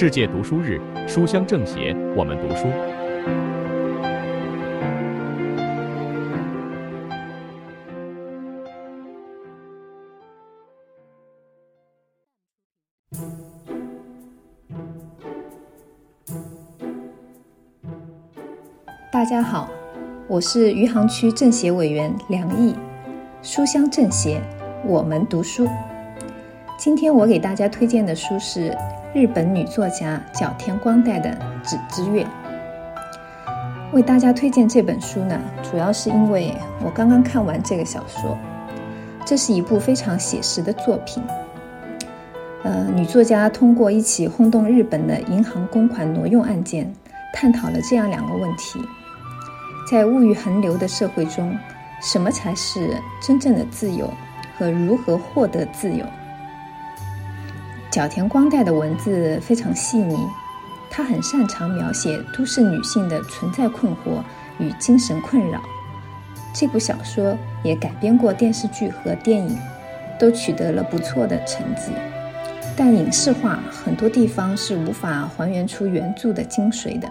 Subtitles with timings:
[0.00, 2.68] 世界读书日，书香政协，我们读书。
[19.10, 19.68] 大家好，
[20.28, 22.72] 我是余杭区政协委员梁毅，
[23.42, 24.40] 书香政协，
[24.86, 25.66] 我们读书。
[26.78, 28.72] 今天我给大家推荐的书是
[29.12, 31.28] 日本女作家角田光代的
[31.68, 32.24] 《纸之月》。
[33.92, 35.36] 为大家推荐这本书呢，
[35.68, 38.38] 主要是因为我刚刚看完这个小说，
[39.24, 41.20] 这是一部非常写实的作品。
[42.62, 46.88] 呃，女作家通过一起轰动日本的银行公款挪用案件，
[47.34, 48.78] 探讨了这样两个问题：
[49.90, 51.58] 在物欲横流的社会中，
[52.00, 54.08] 什么才是真正的自由，
[54.56, 56.06] 和如何获得自由？
[57.90, 60.16] 角田光代的文字非常细腻，
[60.90, 64.22] 他很擅长描写都市女性的存在困惑
[64.58, 65.60] 与精神困扰。
[66.52, 69.58] 这部小说也改编过电视剧和电影，
[70.18, 71.92] 都取得了不错的成绩。
[72.76, 77.10] 但影视化很多地方是无法还原出原著的精髓的，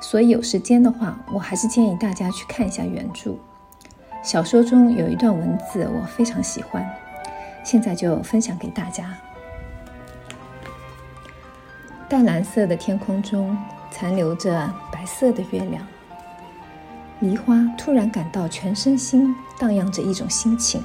[0.00, 3.34] 所以有时间的话，我还是建议大家去看一下原著。
[4.22, 6.84] 小说中有一段文字我非常喜欢，
[7.62, 9.14] 现在就分享给大家。
[12.10, 13.56] 淡蓝色的天空中
[13.88, 15.86] 残留着白色的月亮。
[17.20, 20.82] 梨花突然感到全身心荡漾着一种心情，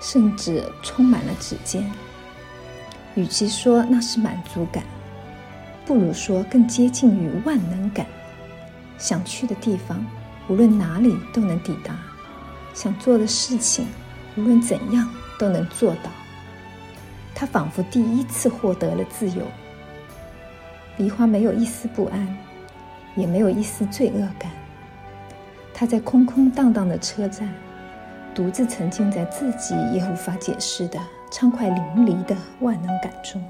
[0.00, 1.88] 甚至充满了指尖。
[3.14, 4.82] 与其说那是满足感，
[5.86, 8.04] 不如说更接近于万能感。
[8.98, 10.04] 想去的地方，
[10.48, 11.94] 无论哪里都能抵达；
[12.74, 13.86] 想做的事情，
[14.36, 16.10] 无论怎样都能做到。
[17.36, 19.46] 他仿佛第一次获得了自由。
[21.00, 22.36] 梨花没有一丝不安，
[23.16, 24.52] 也没有一丝罪恶感。
[25.72, 27.48] 他在空空荡荡的车站，
[28.34, 31.00] 独自沉浸在自己也无法解释的
[31.32, 33.42] 畅快淋漓的万能感中。